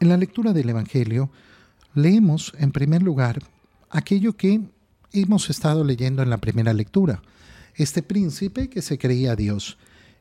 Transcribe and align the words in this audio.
En 0.00 0.08
la 0.08 0.16
lectura 0.16 0.54
del 0.54 0.70
Evangelio 0.70 1.30
leemos 1.94 2.54
en 2.56 2.72
primer 2.72 3.02
lugar 3.02 3.42
aquello 3.90 4.34
que 4.34 4.62
hemos 5.12 5.50
estado 5.50 5.84
leyendo 5.84 6.22
en 6.22 6.30
la 6.30 6.38
primera 6.38 6.72
lectura, 6.72 7.20
este 7.74 8.02
príncipe 8.02 8.70
que 8.70 8.80
se 8.80 8.96
creía 8.96 9.36
Dios. 9.36 9.76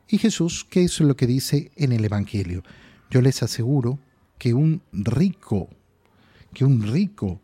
Y 0.09 0.17
Jesús, 0.17 0.67
¿qué 0.69 0.83
es 0.83 0.99
lo 0.99 1.15
que 1.15 1.27
dice 1.27 1.71
en 1.77 1.93
el 1.93 2.03
Evangelio? 2.03 2.61
Yo 3.09 3.21
les 3.21 3.41
aseguro 3.41 3.99
que 4.37 4.53
un 4.53 4.81
rico, 4.91 5.69
que 6.53 6.65
un 6.65 6.83
rico 6.83 7.39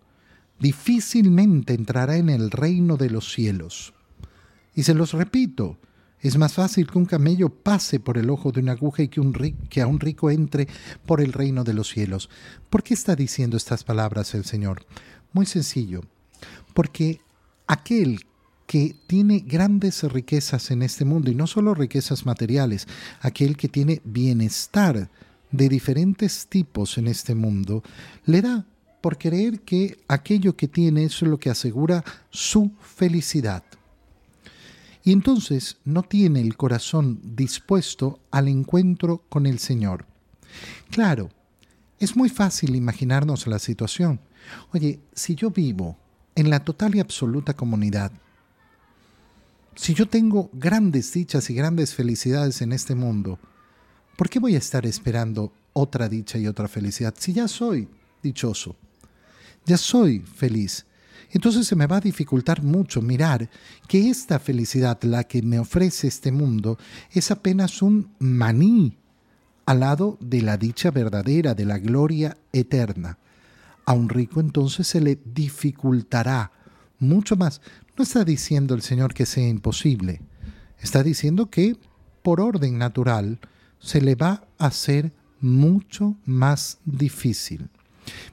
difícilmente 0.60 1.74
entrará 1.74 2.18
en 2.18 2.30
el 2.30 2.52
reino 2.52 2.98
de 2.98 3.12
los 3.12 3.32
cielos. 3.32 3.94
Y 4.74 4.84
se 4.84 4.94
los 4.94 5.14
repito, 5.14 5.78
es 6.28 6.38
más 6.38 6.54
fácil 6.54 6.88
que 6.88 6.98
un 6.98 7.06
camello 7.06 7.50
pase 7.50 8.00
por 8.00 8.18
el 8.18 8.30
ojo 8.32 8.52
de 8.52 8.60
una 8.62 8.72
aguja 8.72 9.04
y 9.04 9.10
que, 9.10 9.22
que 9.70 9.82
a 9.82 9.88
un 9.88 10.00
rico 10.00 10.32
entre 10.32 10.68
por 11.06 11.22
el 11.22 11.34
reino 11.34 11.64
de 11.64 11.74
los 11.74 11.90
cielos. 11.90 12.30
¿Por 12.70 12.82
qué 12.82 12.96
está 12.96 13.16
diciendo 13.16 13.58
estas 13.58 13.84
palabras 13.84 14.34
el 14.34 14.44
Señor? 14.44 14.86
Muy 15.34 15.46
sencillo, 15.46 16.02
porque 16.74 17.22
aquel 17.68 18.26
que 18.66 18.96
tiene 19.06 19.40
grandes 19.40 20.02
riquezas 20.04 20.72
en 20.72 20.82
este 20.82 21.06
mundo, 21.06 21.30
y 21.30 21.36
no 21.36 21.46
solo 21.46 21.76
riquezas 21.76 22.26
materiales, 22.26 22.88
aquel 23.22 23.56
que 23.56 23.68
tiene 23.68 24.02
bienestar 24.04 25.10
de 25.52 25.70
diferentes 25.70 26.48
tipos 26.48 26.98
en 26.98 27.08
este 27.08 27.36
mundo, 27.36 27.84
le 28.26 28.42
da 28.42 28.66
por 29.02 29.20
creer 29.20 29.60
que 29.60 30.00
aquello 30.08 30.56
que 30.56 30.68
tiene 30.68 31.04
es 31.04 31.22
lo 31.22 31.38
que 31.38 31.52
asegura 31.52 32.04
su 32.32 32.72
felicidad. 32.80 33.64
Y 35.06 35.12
entonces 35.12 35.78
no 35.86 36.02
tiene 36.02 36.42
el 36.42 36.58
corazón 36.58 37.22
dispuesto 37.36 38.20
al 38.32 38.48
encuentro 38.48 39.24
con 39.30 39.46
el 39.46 39.60
Señor. 39.60 40.08
Claro, 40.90 41.30
es 42.00 42.16
muy 42.16 42.28
fácil 42.28 42.76
imaginarnos 42.76 43.46
la 43.46 43.60
situación. 43.60 44.20
Oye, 44.74 45.00
si 45.14 45.36
yo 45.36 45.52
vivo 45.52 45.96
en 46.34 46.50
la 46.50 46.64
total 46.66 46.96
y 46.96 47.00
absoluta 47.00 47.54
comunidad, 47.54 48.12
si 49.76 49.94
yo 49.94 50.08
tengo 50.08 50.50
grandes 50.54 51.14
dichas 51.14 51.52
y 51.52 51.54
grandes 51.54 51.94
felicidades 51.94 52.62
en 52.64 52.74
este 52.74 52.96
mundo, 52.96 53.38
¿por 54.18 54.28
qué 54.28 54.40
voy 54.40 54.56
a 54.56 54.60
estar 54.60 54.88
esperando 54.88 55.54
otra 55.74 56.10
dicha 56.10 56.40
y 56.40 56.48
otra 56.48 56.68
felicidad 56.68 57.14
si 57.16 57.32
ya 57.32 57.48
soy 57.48 57.88
dichoso? 58.24 58.76
Ya 59.66 59.78
soy 59.78 60.22
feliz. 60.22 60.86
Entonces 61.32 61.68
se 61.68 61.76
me 61.76 61.88
va 61.88 61.98
a 61.98 62.02
dificultar 62.02 62.64
mucho 62.64 63.02
mirar 63.02 63.50
que 63.88 64.10
esta 64.10 64.40
felicidad, 64.40 65.02
la 65.04 65.24
que 65.24 65.42
me 65.42 65.60
ofrece 65.60 66.08
este 66.08 66.32
mundo, 66.32 66.78
es 67.12 67.32
apenas 67.32 67.82
un 67.82 68.14
maní 68.20 68.98
al 69.66 69.80
lado 69.80 70.18
de 70.22 70.42
la 70.42 70.58
dicha 70.58 70.92
verdadera, 70.92 71.54
de 71.54 71.66
la 71.66 71.80
gloria 71.80 72.38
eterna. 72.54 73.18
A 73.86 73.94
un 73.94 74.10
rico 74.10 74.40
entonces 74.40 74.88
se 74.88 75.02
le 75.02 75.20
dificultará 75.26 76.52
mucho 77.00 77.36
más. 77.36 77.62
No 77.98 78.04
está 78.04 78.24
diciendo 78.24 78.74
el 78.76 78.82
Señor 78.82 79.14
que 79.14 79.26
sea 79.26 79.48
imposible, 79.48 80.22
está 80.80 81.04
diciendo 81.04 81.50
que 81.50 81.78
por 82.22 82.42
orden 82.42 82.78
natural 82.78 83.40
se 83.80 84.02
le 84.02 84.16
va 84.16 84.48
a 84.58 84.68
hacer 84.68 85.14
mucho 85.40 86.16
más 86.26 86.80
difícil. 86.86 87.70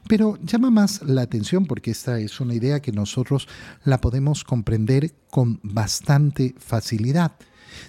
Pero 0.08 0.38
llama 0.42 0.70
más 0.70 1.02
la 1.02 1.22
atención 1.22 1.66
porque 1.66 1.90
esta 1.90 2.18
es 2.18 2.40
una 2.40 2.54
idea 2.54 2.80
que 2.80 2.92
nosotros 2.92 3.48
la 3.84 4.00
podemos 4.00 4.44
comprender 4.44 5.12
con 5.30 5.60
bastante 5.62 6.54
facilidad. 6.58 7.32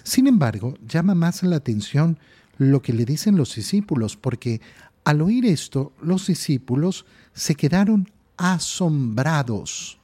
Sin 0.02 0.26
embargo, 0.26 0.74
llama 0.86 1.14
más 1.14 1.42
la 1.42 1.56
atención 1.56 2.18
lo 2.56 2.82
que 2.82 2.92
le 2.92 3.04
dicen 3.04 3.36
los 3.36 3.54
discípulos, 3.54 4.16
porque 4.16 4.60
al 5.04 5.20
oír 5.20 5.44
esto, 5.44 5.92
los 6.00 6.26
discípulos 6.26 7.04
se 7.34 7.54
quedaron 7.54 8.08
asombrados. 8.36 9.98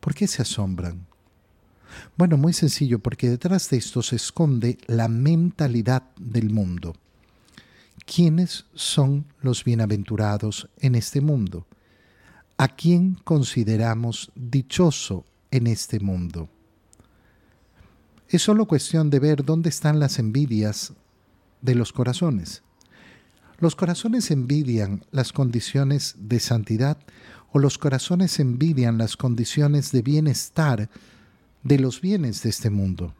¿Por 0.00 0.14
qué 0.14 0.26
se 0.26 0.42
asombran? 0.42 1.06
Bueno, 2.16 2.36
muy 2.36 2.52
sencillo, 2.52 2.98
porque 2.98 3.28
detrás 3.28 3.68
de 3.70 3.78
esto 3.78 4.02
se 4.02 4.16
esconde 4.16 4.78
la 4.86 5.08
mentalidad 5.08 6.04
del 6.18 6.50
mundo. 6.50 6.94
¿Quiénes 8.04 8.66
son 8.74 9.26
los 9.40 9.64
bienaventurados 9.64 10.68
en 10.78 10.94
este 10.94 11.20
mundo? 11.20 11.66
¿A 12.56 12.68
quién 12.68 13.14
consideramos 13.24 14.32
dichoso 14.34 15.24
en 15.50 15.66
este 15.66 16.00
mundo? 16.00 16.48
Es 18.28 18.42
solo 18.42 18.66
cuestión 18.66 19.10
de 19.10 19.20
ver 19.20 19.44
dónde 19.44 19.68
están 19.68 20.00
las 20.00 20.18
envidias 20.18 20.94
de 21.60 21.74
los 21.74 21.92
corazones. 21.92 22.62
Los 23.58 23.76
corazones 23.76 24.30
envidian 24.30 25.04
las 25.12 25.32
condiciones 25.32 26.16
de 26.18 26.40
santidad 26.40 26.98
o 27.52 27.58
los 27.58 27.78
corazones 27.78 28.40
envidian 28.40 28.98
las 28.98 29.16
condiciones 29.16 29.92
de 29.92 30.02
bienestar 30.02 30.90
de 31.62 31.78
los 31.78 32.00
bienes 32.00 32.42
de 32.42 32.50
este 32.50 32.70
mundo. 32.70 33.14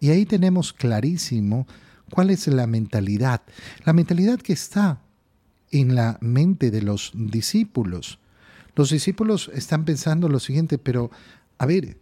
Y 0.00 0.10
ahí 0.10 0.26
tenemos 0.26 0.72
clarísimo 0.72 1.66
cuál 2.10 2.30
es 2.30 2.46
la 2.46 2.66
mentalidad, 2.66 3.42
la 3.84 3.92
mentalidad 3.92 4.40
que 4.40 4.52
está 4.52 5.00
en 5.70 5.94
la 5.94 6.18
mente 6.20 6.70
de 6.70 6.82
los 6.82 7.12
discípulos. 7.14 8.18
Los 8.76 8.90
discípulos 8.90 9.50
están 9.54 9.84
pensando 9.84 10.28
lo 10.28 10.40
siguiente, 10.40 10.78
pero 10.78 11.10
a 11.58 11.66
ver, 11.66 11.96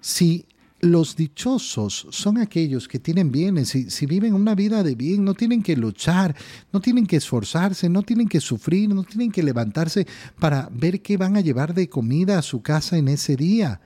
si 0.00 0.46
los 0.80 1.14
dichosos 1.14 2.06
son 2.10 2.38
aquellos 2.38 2.88
que 2.88 2.98
tienen 2.98 3.30
bienes, 3.30 3.68
si, 3.68 3.90
si, 3.90 4.06
viven 4.06 4.34
una 4.34 4.54
vida 4.54 4.82
de 4.82 4.94
bien, 4.94 5.24
no 5.24 5.34
tienen 5.34 5.62
que 5.62 5.76
luchar, 5.76 6.34
no 6.72 6.80
tienen 6.80 7.06
que 7.06 7.16
esforzarse, 7.16 7.88
no 7.88 8.02
tienen 8.02 8.28
que 8.28 8.40
sufrir, 8.40 8.88
no 8.88 9.04
tienen 9.04 9.30
que 9.30 9.42
levantarse 9.42 10.06
para 10.38 10.68
ver 10.72 11.02
qué 11.02 11.16
van 11.16 11.36
a 11.36 11.40
llevar 11.40 11.74
de 11.74 11.88
comida 11.88 12.38
a 12.38 12.42
su 12.42 12.62
casa 12.62 12.96
en 12.96 13.08
ese 13.08 13.36
día. 13.36 13.80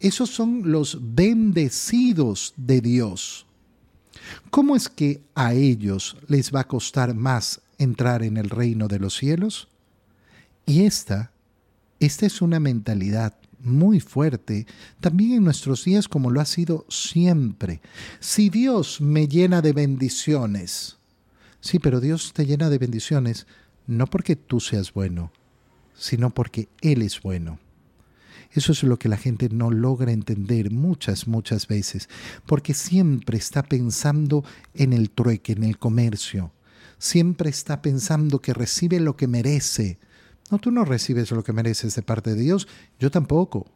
Esos 0.00 0.30
son 0.30 0.70
los 0.70 0.98
bendecidos 1.00 2.54
de 2.56 2.80
Dios. 2.80 3.45
¿Cómo 4.50 4.76
es 4.76 4.88
que 4.88 5.22
a 5.34 5.54
ellos 5.54 6.16
les 6.28 6.54
va 6.54 6.60
a 6.60 6.68
costar 6.68 7.14
más 7.14 7.60
entrar 7.78 8.22
en 8.22 8.36
el 8.36 8.50
reino 8.50 8.88
de 8.88 8.98
los 8.98 9.16
cielos? 9.16 9.68
Y 10.64 10.82
esta, 10.84 11.30
esta 12.00 12.26
es 12.26 12.42
una 12.42 12.60
mentalidad 12.60 13.34
muy 13.60 14.00
fuerte, 14.00 14.66
también 15.00 15.32
en 15.32 15.44
nuestros 15.44 15.84
días 15.84 16.08
como 16.08 16.30
lo 16.30 16.40
ha 16.40 16.44
sido 16.44 16.86
siempre. 16.88 17.80
Si 18.20 18.48
Dios 18.48 19.00
me 19.00 19.28
llena 19.28 19.62
de 19.62 19.72
bendiciones, 19.72 20.96
sí, 21.60 21.78
pero 21.78 22.00
Dios 22.00 22.32
te 22.32 22.46
llena 22.46 22.70
de 22.70 22.78
bendiciones 22.78 23.46
no 23.86 24.06
porque 24.06 24.36
tú 24.36 24.60
seas 24.60 24.92
bueno, 24.92 25.32
sino 25.94 26.30
porque 26.30 26.68
Él 26.80 27.02
es 27.02 27.20
bueno. 27.20 27.58
Eso 28.52 28.72
es 28.72 28.82
lo 28.82 28.98
que 28.98 29.08
la 29.08 29.16
gente 29.16 29.48
no 29.48 29.70
logra 29.70 30.12
entender 30.12 30.70
muchas, 30.70 31.26
muchas 31.26 31.66
veces, 31.66 32.08
porque 32.46 32.74
siempre 32.74 33.38
está 33.38 33.62
pensando 33.62 34.44
en 34.74 34.92
el 34.92 35.10
trueque, 35.10 35.52
en 35.52 35.64
el 35.64 35.78
comercio. 35.78 36.52
Siempre 36.98 37.50
está 37.50 37.82
pensando 37.82 38.40
que 38.40 38.54
recibe 38.54 39.00
lo 39.00 39.16
que 39.16 39.26
merece, 39.26 39.98
no, 40.50 40.58
tú 40.58 40.70
no 40.70 40.84
recibes 40.84 41.30
lo 41.32 41.42
que 41.42 41.52
mereces 41.52 41.94
de 41.96 42.02
parte 42.02 42.34
de 42.34 42.40
Dios, 42.40 42.68
yo 43.00 43.10
tampoco. 43.10 43.66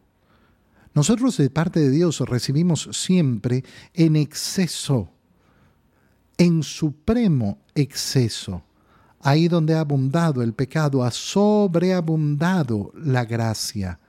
Nosotros 0.93 1.37
de 1.37 1.49
parte 1.49 1.79
de 1.79 1.89
Dios 1.89 2.19
recibimos 2.21 2.89
siempre 2.91 3.63
en 3.93 4.15
exceso, 4.15 5.09
en 6.37 6.63
supremo 6.63 7.59
exceso. 7.75 8.63
Ahí 9.19 9.47
donde 9.47 9.75
ha 9.75 9.81
abundado 9.81 10.41
el 10.41 10.53
pecado, 10.53 11.03
ha 11.03 11.11
sobreabundado 11.11 12.91
la 12.95 13.25
gracia. 13.25 13.99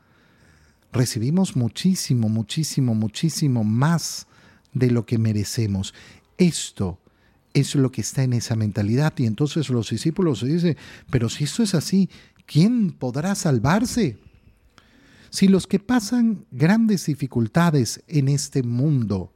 Recibimos 0.93 1.57
muchísimo, 1.57 2.29
muchísimo, 2.29 2.95
muchísimo 2.95 3.65
más 3.65 4.27
de 4.75 4.91
lo 4.91 5.07
que 5.07 5.19
merecemos. 5.19 5.95
Esto 6.37 6.99
es 7.55 7.75
lo 7.75 7.91
que 7.91 8.03
está 8.03 8.23
en 8.23 8.35
esa 8.35 8.57
mentalidad. 8.57 9.15
Y 9.17 9.27
entonces 9.27 9.69
los 9.69 9.91
discípulos 9.91 10.41
se 10.41 10.47
dicen, 10.47 10.77
pero 11.11 11.29
si 11.29 11.45
esto 11.45 11.63
es 11.63 11.75
así, 11.75 12.11
¿quién 12.47 12.93
podrá 12.93 13.35
salvarse? 13.35 14.19
Si 15.31 15.49
los 15.49 15.67
que 15.67 15.79
pasan 15.79 16.45
grandes 16.51 17.07
dificultades 17.07 18.03
en 18.07 18.29
este 18.29 18.63
mundo, 18.63 19.33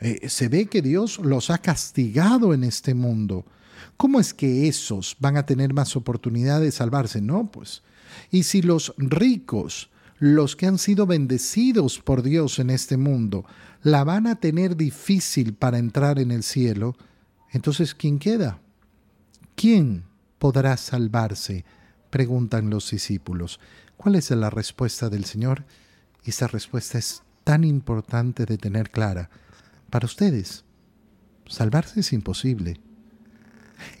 eh, 0.00 0.28
se 0.28 0.48
ve 0.48 0.66
que 0.66 0.82
Dios 0.82 1.18
los 1.18 1.50
ha 1.50 1.58
castigado 1.58 2.52
en 2.52 2.64
este 2.64 2.92
mundo, 2.92 3.46
¿cómo 3.96 4.18
es 4.18 4.34
que 4.34 4.66
esos 4.66 5.16
van 5.20 5.36
a 5.36 5.46
tener 5.46 5.72
más 5.72 5.94
oportunidad 5.94 6.60
de 6.60 6.72
salvarse? 6.72 7.20
No, 7.20 7.50
pues. 7.50 7.82
Y 8.32 8.42
si 8.42 8.62
los 8.62 8.94
ricos, 8.98 9.90
los 10.18 10.56
que 10.56 10.66
han 10.66 10.78
sido 10.78 11.06
bendecidos 11.06 11.98
por 11.98 12.22
Dios 12.22 12.58
en 12.58 12.70
este 12.70 12.96
mundo, 12.96 13.44
la 13.82 14.04
van 14.04 14.26
a 14.26 14.36
tener 14.36 14.76
difícil 14.76 15.54
para 15.54 15.78
entrar 15.78 16.18
en 16.18 16.30
el 16.30 16.42
cielo, 16.42 16.96
entonces 17.52 17.94
¿quién 17.94 18.18
queda? 18.18 18.60
¿Quién 19.54 20.04
podrá 20.38 20.76
salvarse? 20.76 21.64
preguntan 22.10 22.70
los 22.70 22.90
discípulos. 22.90 23.60
¿Cuál 23.96 24.14
es 24.14 24.30
la 24.30 24.48
respuesta 24.48 25.10
del 25.10 25.24
Señor? 25.24 25.64
Y 26.24 26.30
esa 26.30 26.46
respuesta 26.46 26.98
es 26.98 27.22
tan 27.44 27.64
importante 27.64 28.46
de 28.46 28.58
tener 28.58 28.90
clara. 28.90 29.28
Para 29.90 30.06
ustedes, 30.06 30.64
salvarse 31.46 32.00
es 32.00 32.12
imposible. 32.12 32.80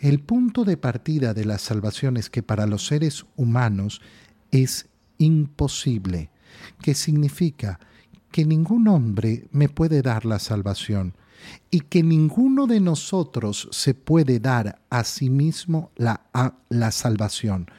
El 0.00 0.20
punto 0.20 0.64
de 0.64 0.76
partida 0.76 1.34
de 1.34 1.44
la 1.44 1.58
salvación 1.58 2.16
es 2.16 2.30
que 2.30 2.42
para 2.42 2.66
los 2.66 2.86
seres 2.86 3.26
humanos 3.36 4.00
es 4.50 4.86
imposible, 5.18 6.30
que 6.80 6.94
significa 6.94 7.78
que 8.30 8.44
ningún 8.44 8.88
hombre 8.88 9.48
me 9.50 9.68
puede 9.68 10.02
dar 10.02 10.24
la 10.24 10.38
salvación 10.38 11.14
y 11.70 11.80
que 11.80 12.02
ninguno 12.02 12.66
de 12.66 12.80
nosotros 12.80 13.68
se 13.72 13.94
puede 13.94 14.40
dar 14.40 14.80
a 14.90 15.04
sí 15.04 15.30
mismo 15.30 15.90
la, 15.96 16.22
la 16.68 16.90
salvación. 16.90 17.70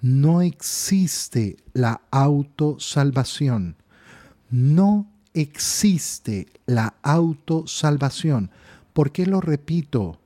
No 0.00 0.42
existe 0.42 1.56
la 1.72 2.02
autosalvación. 2.10 3.76
No 4.50 5.06
existe 5.34 6.46
la 6.66 6.94
autosalvación. 7.02 8.50
¿Por 8.92 9.12
qué 9.12 9.26
lo 9.26 9.40
repito? 9.40 10.18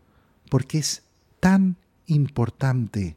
Porque 0.50 0.78
es 0.78 1.02
tan 1.40 1.76
importante, 2.06 3.16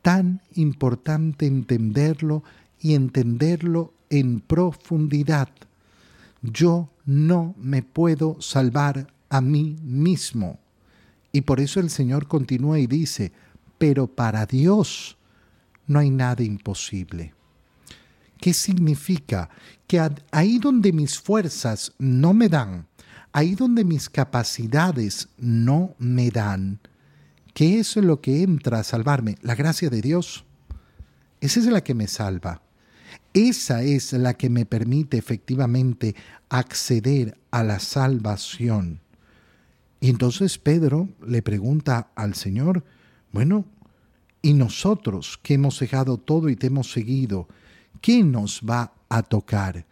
tan 0.00 0.40
importante 0.54 1.46
entenderlo 1.46 2.42
y 2.82 2.94
entenderlo 2.94 3.94
en 4.10 4.40
profundidad. 4.40 5.48
Yo 6.42 6.90
no 7.06 7.54
me 7.56 7.82
puedo 7.82 8.36
salvar 8.40 9.06
a 9.30 9.40
mí 9.40 9.78
mismo. 9.82 10.58
Y 11.30 11.42
por 11.42 11.60
eso 11.60 11.80
el 11.80 11.88
Señor 11.88 12.26
continúa 12.26 12.78
y 12.78 12.86
dice, 12.86 13.32
pero 13.78 14.06
para 14.06 14.44
Dios 14.44 15.16
no 15.86 16.00
hay 16.00 16.10
nada 16.10 16.42
imposible. 16.42 17.32
¿Qué 18.38 18.52
significa? 18.52 19.48
Que 19.86 20.00
ahí 20.32 20.58
donde 20.58 20.92
mis 20.92 21.18
fuerzas 21.18 21.92
no 21.98 22.34
me 22.34 22.48
dan, 22.48 22.86
ahí 23.32 23.54
donde 23.54 23.84
mis 23.84 24.10
capacidades 24.10 25.28
no 25.38 25.94
me 25.98 26.30
dan, 26.30 26.80
¿qué 27.54 27.78
es 27.78 27.96
lo 27.96 28.20
que 28.20 28.42
entra 28.42 28.80
a 28.80 28.84
salvarme? 28.84 29.38
La 29.42 29.54
gracia 29.54 29.88
de 29.88 30.02
Dios. 30.02 30.44
Esa 31.40 31.60
es 31.60 31.66
la 31.66 31.82
que 31.82 31.94
me 31.94 32.08
salva. 32.08 32.60
Esa 33.34 33.82
es 33.82 34.12
la 34.12 34.34
que 34.34 34.50
me 34.50 34.66
permite 34.66 35.16
efectivamente 35.16 36.14
acceder 36.48 37.38
a 37.50 37.62
la 37.62 37.78
salvación. 37.78 39.00
Y 40.00 40.10
entonces 40.10 40.58
Pedro 40.58 41.08
le 41.26 41.42
pregunta 41.42 42.10
al 42.14 42.34
Señor, 42.34 42.84
bueno, 43.32 43.64
¿y 44.42 44.52
nosotros 44.52 45.38
que 45.42 45.54
hemos 45.54 45.78
dejado 45.78 46.18
todo 46.18 46.48
y 46.48 46.56
te 46.56 46.66
hemos 46.66 46.92
seguido, 46.92 47.48
qué 48.00 48.22
nos 48.22 48.62
va 48.68 48.92
a 49.08 49.22
tocar? 49.22 49.86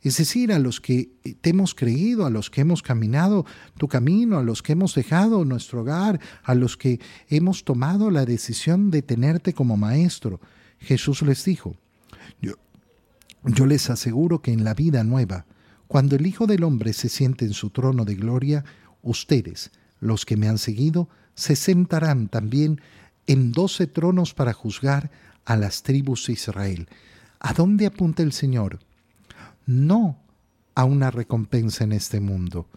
Es 0.00 0.18
decir, 0.18 0.52
a 0.52 0.60
los 0.60 0.80
que 0.80 1.10
te 1.40 1.50
hemos 1.50 1.74
creído, 1.74 2.26
a 2.26 2.30
los 2.30 2.48
que 2.48 2.60
hemos 2.60 2.80
caminado 2.80 3.44
tu 3.76 3.88
camino, 3.88 4.38
a 4.38 4.42
los 4.44 4.62
que 4.62 4.72
hemos 4.72 4.94
dejado 4.94 5.44
nuestro 5.44 5.80
hogar, 5.80 6.20
a 6.44 6.54
los 6.54 6.76
que 6.76 7.00
hemos 7.28 7.64
tomado 7.64 8.12
la 8.12 8.24
decisión 8.24 8.92
de 8.92 9.02
tenerte 9.02 9.52
como 9.52 9.76
maestro. 9.76 10.40
Jesús 10.78 11.22
les 11.22 11.44
dijo, 11.44 11.74
yo, 12.40 12.52
yo 13.46 13.66
les 13.66 13.90
aseguro 13.90 14.42
que 14.42 14.52
en 14.52 14.64
la 14.64 14.74
vida 14.74 15.04
nueva, 15.04 15.46
cuando 15.86 16.16
el 16.16 16.26
Hijo 16.26 16.46
del 16.46 16.64
Hombre 16.64 16.92
se 16.92 17.08
siente 17.08 17.44
en 17.44 17.52
su 17.52 17.70
trono 17.70 18.04
de 18.04 18.16
gloria, 18.16 18.64
ustedes, 19.02 19.70
los 20.00 20.26
que 20.26 20.36
me 20.36 20.48
han 20.48 20.58
seguido, 20.58 21.08
se 21.34 21.54
sentarán 21.54 22.28
también 22.28 22.80
en 23.26 23.52
doce 23.52 23.86
tronos 23.86 24.34
para 24.34 24.52
juzgar 24.52 25.10
a 25.44 25.56
las 25.56 25.82
tribus 25.82 26.26
de 26.26 26.32
Israel. 26.32 26.88
¿A 27.38 27.52
dónde 27.52 27.86
apunta 27.86 28.22
el 28.22 28.32
Señor? 28.32 28.80
No 29.66 30.18
a 30.74 30.84
una 30.84 31.10
recompensa 31.10 31.84
en 31.84 31.92
este 31.92 32.20
mundo. 32.20 32.68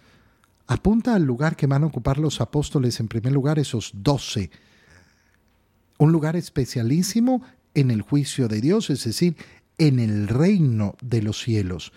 Apunta 0.68 1.16
al 1.16 1.24
lugar 1.24 1.56
que 1.56 1.68
van 1.68 1.84
a 1.84 1.88
ocupar 1.88 2.20
los 2.20 2.42
apóstoles, 2.42 3.00
en 3.00 3.08
primer 3.08 3.34
lugar, 3.34 3.58
esos 3.58 3.92
doce. 3.96 4.52
Un 5.98 6.12
lugar 6.12 6.36
especialísimo 6.36 7.42
en 7.74 7.92
el 7.92 8.02
juicio 8.02 8.48
de 8.48 8.62
Dios, 8.62 8.90
es 8.90 9.04
decir, 9.04 9.36
en 9.80 10.00
el 10.00 10.28
reino 10.28 10.96
de 11.02 11.24
los 11.24 11.42
cielos. 11.42 11.92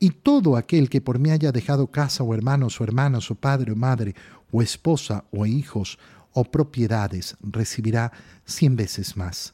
Y 0.00 0.10
todo 0.10 0.56
aquel 0.56 0.88
que 0.88 1.00
por 1.00 1.18
mí 1.18 1.30
haya 1.30 1.52
dejado 1.52 1.88
casa 1.88 2.24
o 2.24 2.34
hermanos 2.34 2.80
o 2.80 2.84
hermanas 2.84 3.30
o 3.30 3.34
padre 3.34 3.72
o 3.72 3.76
madre 3.76 4.14
o 4.50 4.62
esposa 4.62 5.24
o 5.30 5.44
hijos 5.44 5.98
o 6.32 6.44
propiedades 6.44 7.36
recibirá 7.42 8.12
cien 8.44 8.76
veces 8.76 9.16
más 9.16 9.52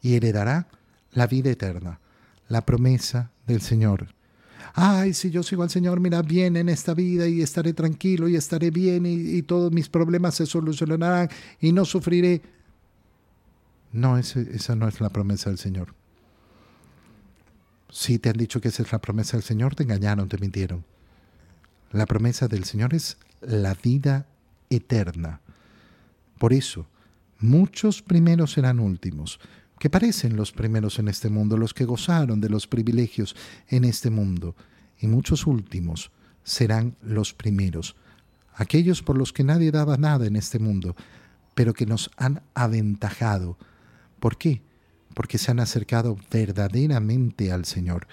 y 0.00 0.14
heredará 0.14 0.68
la 1.12 1.26
vida 1.26 1.50
eterna, 1.50 2.00
la 2.48 2.64
promesa 2.66 3.30
del 3.46 3.60
Señor. 3.60 4.08
Ay, 4.74 5.12
si 5.14 5.30
yo 5.30 5.42
sigo 5.42 5.62
al 5.62 5.70
Señor, 5.70 6.00
mira, 6.00 6.22
bien 6.22 6.56
en 6.56 6.68
esta 6.68 6.94
vida 6.94 7.28
y 7.28 7.42
estaré 7.42 7.72
tranquilo 7.72 8.28
y 8.28 8.36
estaré 8.36 8.70
bien 8.70 9.04
y, 9.06 9.42
todos 9.42 9.72
mis 9.72 9.88
problemas 9.88 10.34
se 10.34 10.46
solucionarán 10.46 11.28
y 11.60 11.72
no 11.72 11.84
sufriré. 11.84 12.42
No, 13.92 14.18
esa 14.18 14.74
no 14.74 14.88
es 14.88 15.00
la 15.00 15.10
promesa 15.10 15.50
del 15.50 15.58
Señor. 15.58 15.94
Si 17.92 18.18
te 18.18 18.30
han 18.30 18.38
dicho 18.38 18.62
que 18.62 18.68
esa 18.68 18.82
es 18.82 18.90
la 18.90 19.02
promesa 19.02 19.36
del 19.36 19.44
Señor, 19.44 19.74
te 19.74 19.82
engañaron, 19.82 20.26
te 20.26 20.38
mintieron. 20.38 20.82
La 21.90 22.06
promesa 22.06 22.48
del 22.48 22.64
Señor 22.64 22.94
es 22.94 23.18
la 23.42 23.74
vida 23.74 24.26
eterna. 24.70 25.42
Por 26.38 26.54
eso, 26.54 26.86
muchos 27.38 28.00
primeros 28.00 28.52
serán 28.52 28.80
últimos, 28.80 29.38
que 29.78 29.90
parecen 29.90 30.36
los 30.36 30.52
primeros 30.52 30.98
en 31.00 31.08
este 31.08 31.28
mundo, 31.28 31.58
los 31.58 31.74
que 31.74 31.84
gozaron 31.84 32.40
de 32.40 32.48
los 32.48 32.66
privilegios 32.66 33.36
en 33.68 33.84
este 33.84 34.08
mundo, 34.08 34.56
y 34.98 35.06
muchos 35.06 35.46
últimos 35.46 36.12
serán 36.44 36.96
los 37.02 37.34
primeros, 37.34 37.94
aquellos 38.54 39.02
por 39.02 39.18
los 39.18 39.34
que 39.34 39.44
nadie 39.44 39.70
daba 39.70 39.98
nada 39.98 40.26
en 40.26 40.36
este 40.36 40.58
mundo, 40.58 40.96
pero 41.54 41.74
que 41.74 41.84
nos 41.84 42.10
han 42.16 42.40
aventajado. 42.54 43.58
¿Por 44.18 44.38
qué? 44.38 44.62
Porque 45.14 45.38
se 45.38 45.50
han 45.50 45.60
acercado 45.60 46.16
verdaderamente 46.30 47.52
al 47.52 47.64
Señor. 47.64 48.06